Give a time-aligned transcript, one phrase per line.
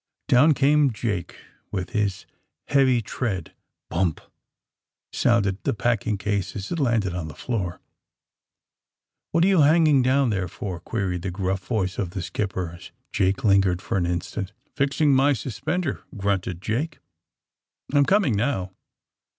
[0.27, 1.37] Down came Jake,
[1.71, 2.25] with his
[2.69, 3.53] heavy tread.
[3.87, 4.19] Bump!
[5.13, 7.79] sounded the packing case as it landed on the floor.
[9.31, 12.89] *^What are you hanging down there forf queried the gruff voice of the skipper, as
[13.11, 14.53] Jake lingered for an instant.
[14.75, 18.71] ''Fixing my suspender, ''grunted Jake, *^ I 'm coming now.''